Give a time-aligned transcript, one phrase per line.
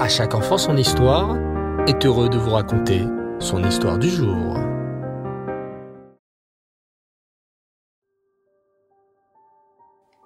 [0.00, 1.36] À chaque enfant son histoire
[1.86, 3.04] est heureux de vous raconter
[3.38, 4.56] son histoire du jour.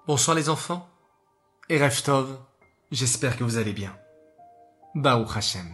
[0.07, 0.89] Bonsoir les enfants
[1.69, 1.81] et
[2.93, 3.99] j'espère que vous allez bien.
[4.95, 5.69] Baou Hashem.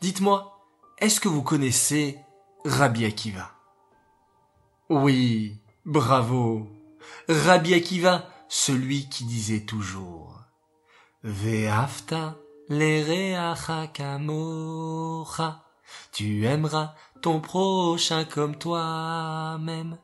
[0.00, 0.58] Dites-moi,
[0.98, 2.18] est-ce que vous connaissez
[2.64, 3.52] Rabbi Akiva?
[4.90, 6.66] Oui, bravo.
[7.28, 10.40] Rabbi Akiva, celui qui disait toujours
[11.22, 12.34] Ve'afta.
[16.12, 19.98] Tu aimeras ton prochain comme toi-même.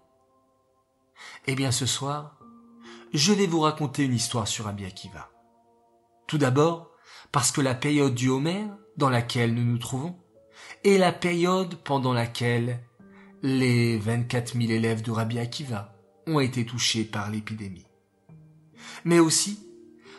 [1.49, 2.39] Eh bien ce soir,
[3.13, 5.29] je vais vous raconter une histoire sur Rabbi Akiva.
[6.29, 6.93] Tout d'abord,
[7.33, 10.17] parce que la période du Homer, dans laquelle nous nous trouvons,
[10.85, 12.79] est la période pendant laquelle
[13.43, 15.97] les 24 000 élèves de Rabbi Akiva
[16.29, 17.89] ont été touchés par l'épidémie.
[19.05, 19.69] Mais aussi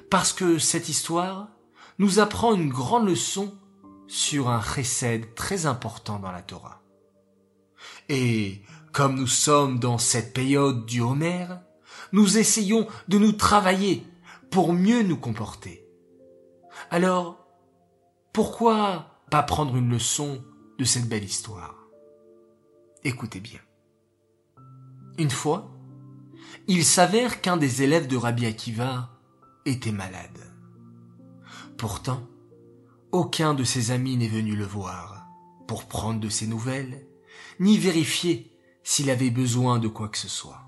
[0.10, 1.53] parce que cette histoire
[2.00, 3.54] nous apprend une grande leçon
[4.08, 6.82] sur un chesed très important dans la Torah.
[8.10, 11.48] Et comme nous sommes dans cette période du Homer,
[12.12, 14.06] nous essayons de nous travailler
[14.52, 15.84] pour mieux nous comporter.
[16.92, 17.48] Alors,
[18.34, 20.44] pourquoi pas prendre une leçon
[20.78, 21.76] de cette belle histoire?
[23.04, 23.60] Écoutez bien.
[25.18, 25.72] Une fois,
[26.68, 29.10] il s'avère qu'un des élèves de Rabbi Akiva
[29.66, 30.53] était malade.
[31.78, 32.28] Pourtant,
[33.12, 35.28] aucun de ses amis n'est venu le voir
[35.68, 37.08] pour prendre de ses nouvelles,
[37.60, 40.62] ni vérifier s'il avait besoin de quoi que ce soit.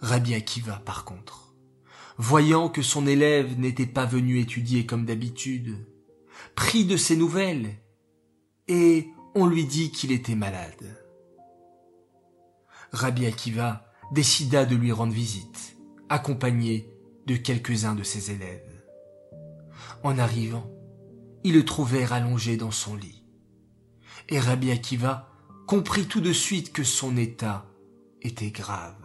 [0.00, 1.54] Rabbi Akiva, par contre,
[2.18, 5.86] voyant que son élève n'était pas venu étudier comme d'habitude,
[6.54, 7.78] prit de ses nouvelles,
[8.68, 10.98] et on lui dit qu'il était malade.
[12.92, 15.76] Rabbi Akiva décida de lui rendre visite,
[16.08, 16.90] accompagné
[17.26, 18.71] de quelques-uns de ses élèves.
[20.04, 20.68] En arrivant,
[21.44, 23.22] ils le trouvèrent allongé dans son lit.
[24.28, 25.28] Et Rabbi Akiva
[25.66, 27.66] comprit tout de suite que son état
[28.20, 28.96] était grave.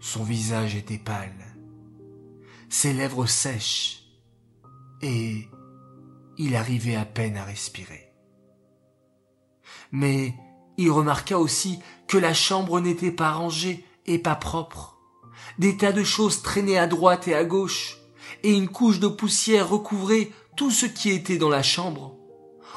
[0.00, 1.56] Son visage était pâle,
[2.68, 4.02] ses lèvres sèches,
[5.02, 5.48] et
[6.38, 8.12] il arrivait à peine à respirer.
[9.92, 10.34] Mais
[10.76, 14.98] il remarqua aussi que la chambre n'était pas rangée et pas propre.
[15.58, 17.98] Des tas de choses traînaient à droite et à gauche,
[18.42, 22.16] et une couche de poussière recouvrait tout ce qui était dans la chambre,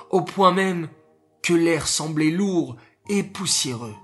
[0.09, 0.89] au point même
[1.41, 2.75] que l'air semblait lourd
[3.07, 3.95] et poussiéreux.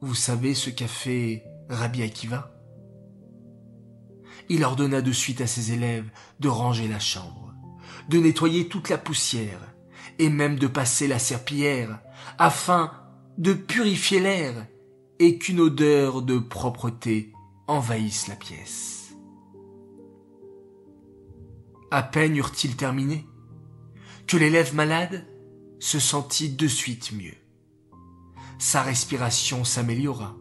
[0.00, 2.50] Vous savez ce qu'a fait Rabbi Akiva?
[4.48, 6.10] Il ordonna de suite à ses élèves
[6.40, 7.54] de ranger la chambre,
[8.08, 9.60] de nettoyer toute la poussière,
[10.18, 12.00] et même de passer la serpillière,
[12.38, 12.92] afin
[13.38, 14.66] de purifier l'air
[15.18, 17.32] et qu'une odeur de propreté
[17.70, 19.14] envahisse la pièce.
[21.90, 23.26] À peine eurent-ils terminé
[24.26, 25.26] que l'élève malade
[25.78, 27.34] se sentit de suite mieux
[28.58, 30.36] sa respiration s'améliora,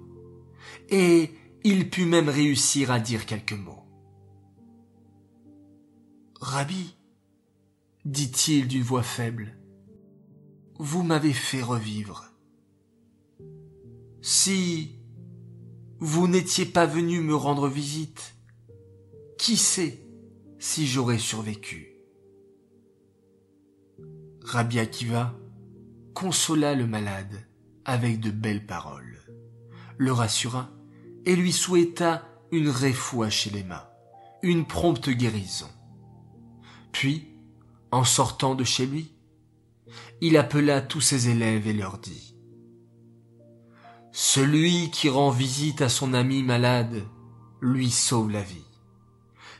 [0.90, 1.32] et
[1.64, 3.86] il put même réussir à dire quelques mots.
[6.42, 6.98] Rabbi,
[8.04, 9.58] dit-il d'une voix faible,
[10.80, 12.26] vous m'avez fait revivre.
[14.22, 14.99] Si
[16.00, 18.36] vous n'étiez pas venu me rendre visite,
[19.38, 20.02] qui sait
[20.58, 21.96] si j'aurais survécu?
[24.42, 25.36] Rabbi Akiva
[26.14, 27.46] consola le malade
[27.84, 29.20] avec de belles paroles,
[29.98, 30.70] le rassura
[31.26, 33.88] et lui souhaita une réfoua chez les mains,
[34.42, 35.70] une prompte guérison.
[36.94, 37.28] Puis,
[37.92, 39.14] en sortant de chez lui,
[40.22, 42.29] il appela tous ses élèves et leur dit
[44.22, 47.06] Celui qui rend visite à son ami malade
[47.62, 48.66] lui sauve la vie.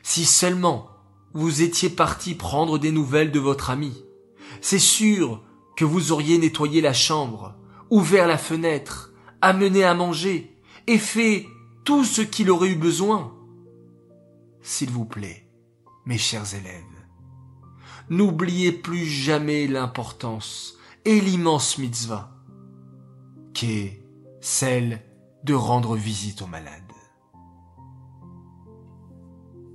[0.02, 0.90] Si seulement
[1.32, 4.04] vous étiez parti prendre des nouvelles de votre ami,
[4.60, 5.42] c'est sûr
[5.78, 7.54] que vous auriez nettoyé la chambre,
[7.88, 10.54] ouvert la fenêtre, amené à manger
[10.86, 11.46] et fait
[11.84, 13.32] tout ce qu'il aurait eu besoin.
[14.60, 15.48] S'il vous plaît,
[16.04, 16.84] mes chers élèves,
[18.10, 22.36] n'oubliez plus jamais l'importance et l'immense mitzvah
[23.54, 23.99] qu'est
[24.40, 25.00] celle
[25.44, 26.74] de rendre visite aux malades.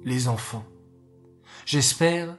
[0.04, 0.66] Les enfants,
[1.66, 2.38] j'espère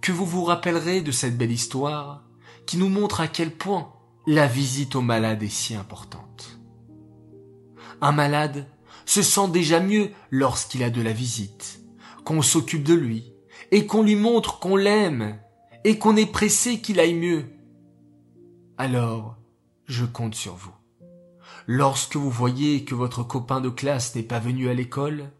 [0.00, 2.24] que vous vous rappellerez de cette belle histoire
[2.66, 3.92] qui nous montre à quel point
[4.26, 6.60] la visite au malade est si importante.
[8.00, 8.66] Un malade
[9.06, 11.80] se sent déjà mieux lorsqu'il a de la visite,
[12.24, 13.32] qu'on s'occupe de lui,
[13.70, 15.38] et qu'on lui montre qu'on l'aime,
[15.84, 17.46] et qu'on est pressé qu'il aille mieux.
[18.78, 19.36] Alors,
[19.86, 20.72] je compte sur vous.
[21.66, 25.30] Lorsque vous voyez que votre copain de classe n'est pas venu à l'école,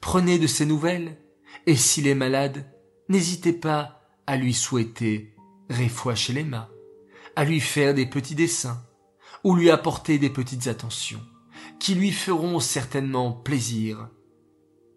[0.00, 1.16] Prenez de ses nouvelles,
[1.66, 2.66] et s'il est malade,
[3.08, 5.34] n'hésitez pas à lui souhaiter
[5.70, 6.68] réfoua chez les mains,
[7.36, 8.82] à lui faire des petits dessins,
[9.44, 11.24] ou lui apporter des petites attentions,
[11.78, 14.08] qui lui feront certainement plaisir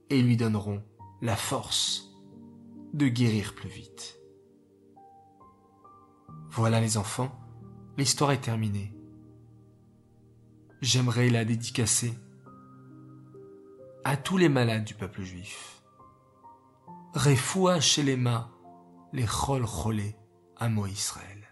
[0.09, 0.83] et lui donneront
[1.21, 2.09] la force
[2.93, 4.17] de guérir plus vite.
[6.49, 7.31] Voilà les enfants,
[7.97, 8.93] l'histoire est terminée.
[10.81, 12.11] J'aimerais la dédicacer
[14.03, 15.83] à tous les malades du peuple juif.
[17.13, 18.17] Refoua chez les
[19.13, 20.15] les chol cholé
[20.57, 21.47] à Israël.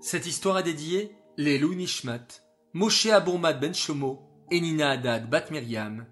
[0.00, 2.28] Cette histoire est dédiée les Nishmat,
[2.74, 6.06] Moshe Abourmad ben Shomo et Nina Haddad bat Miriam,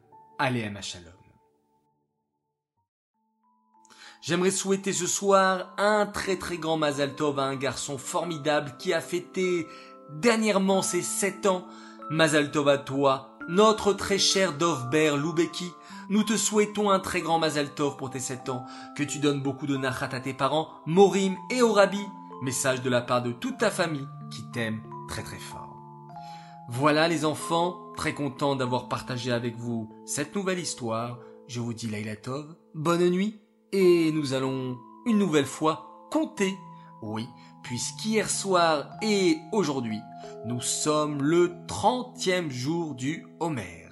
[0.80, 1.12] Shalom.
[4.20, 8.92] J'aimerais souhaiter ce soir un très très grand Mazal Tov à un garçon formidable qui
[8.92, 9.66] a fêté
[10.20, 11.66] dernièrement ses sept ans.
[12.10, 15.70] Mazal Tov à toi, notre très cher Dovber Loubeki.
[16.08, 18.64] Nous te souhaitons un très grand Mazal Tov pour tes sept ans,
[18.96, 22.04] que tu donnes beaucoup de nachat à tes parents, Morim et au Rabbi.
[22.42, 25.76] Message de la part de toute ta famille qui t'aime très très fort.
[26.68, 31.18] Voilà les enfants, très content d'avoir partagé avec vous cette nouvelle histoire.
[31.48, 33.40] Je vous dis Laila Tov, bonne nuit
[33.72, 36.56] et nous allons une nouvelle fois compter.
[37.02, 37.26] Oui,
[37.62, 40.00] puisqu'hier soir et aujourd'hui,
[40.46, 43.88] nous sommes le trentième jour du Homer.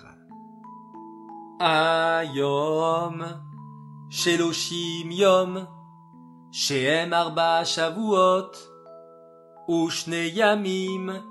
[1.60, 3.24] Ayom,
[4.08, 5.66] Sheloshim Yom,
[6.50, 8.52] Shehem Arba Shavuot,
[9.68, 11.22] Ushne Yamim,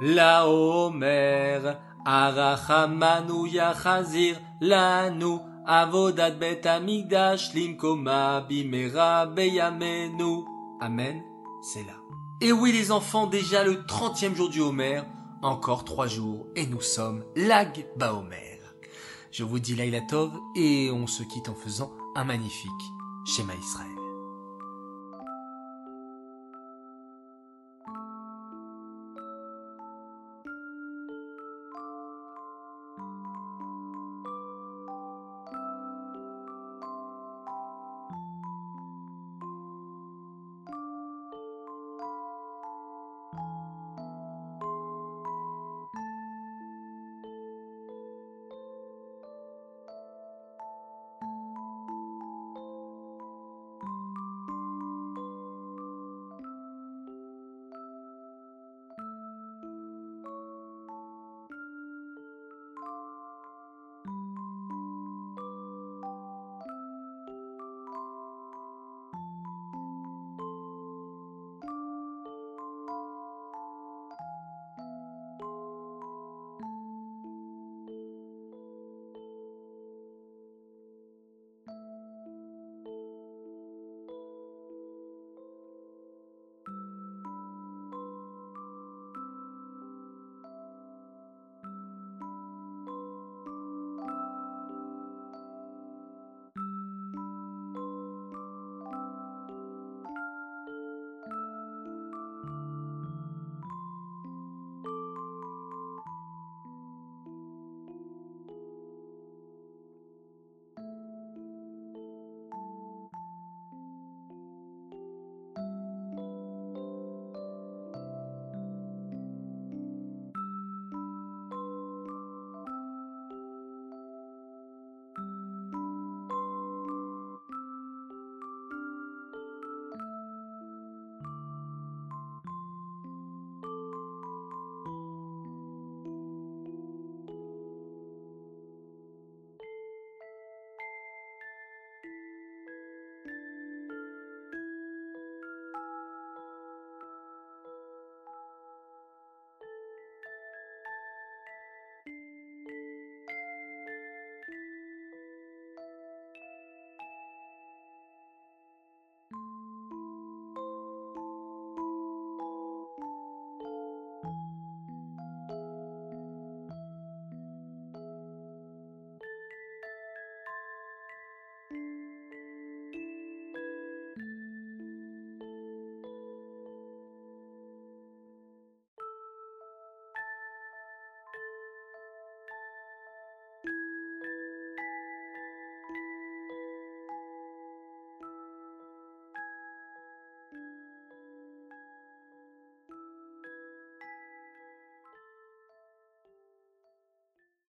[0.00, 1.60] La Homer,
[2.04, 10.44] Arachamanu Yachazir, Lanu, Avodat bet amigdash limkoma bimera beyamenu.
[10.80, 11.22] Amen,
[11.62, 11.94] c'est là.
[12.40, 15.02] Et oui les enfants, déjà le trentième jour du Homer,
[15.42, 18.60] encore trois jours, et nous sommes lag Baomer.
[19.30, 22.70] Je vous dis Laila Tov, et on se quitte en faisant un magnifique
[23.26, 23.99] schéma Israël.